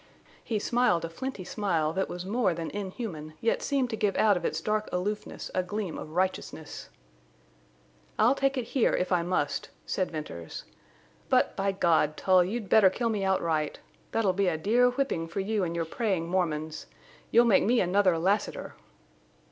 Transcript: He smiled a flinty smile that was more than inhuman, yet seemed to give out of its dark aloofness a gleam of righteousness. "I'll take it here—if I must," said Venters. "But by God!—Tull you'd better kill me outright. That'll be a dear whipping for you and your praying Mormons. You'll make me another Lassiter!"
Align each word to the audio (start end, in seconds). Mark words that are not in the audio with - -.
He 0.43 0.57
smiled 0.57 1.05
a 1.05 1.09
flinty 1.11 1.43
smile 1.43 1.93
that 1.93 2.09
was 2.09 2.25
more 2.25 2.55
than 2.55 2.71
inhuman, 2.71 3.35
yet 3.39 3.61
seemed 3.61 3.91
to 3.91 3.95
give 3.95 4.15
out 4.17 4.35
of 4.35 4.43
its 4.43 4.59
dark 4.59 4.89
aloofness 4.91 5.51
a 5.53 5.61
gleam 5.61 5.95
of 5.99 6.13
righteousness. 6.15 6.89
"I'll 8.17 8.33
take 8.33 8.57
it 8.57 8.69
here—if 8.73 9.11
I 9.11 9.21
must," 9.21 9.69
said 9.85 10.09
Venters. 10.09 10.63
"But 11.29 11.55
by 11.55 11.71
God!—Tull 11.73 12.43
you'd 12.45 12.67
better 12.67 12.89
kill 12.89 13.09
me 13.09 13.23
outright. 13.23 13.77
That'll 14.11 14.33
be 14.33 14.47
a 14.47 14.57
dear 14.57 14.89
whipping 14.89 15.27
for 15.27 15.39
you 15.39 15.63
and 15.63 15.75
your 15.75 15.85
praying 15.85 16.27
Mormons. 16.29 16.87
You'll 17.29 17.45
make 17.45 17.63
me 17.63 17.79
another 17.79 18.17
Lassiter!" 18.17 18.73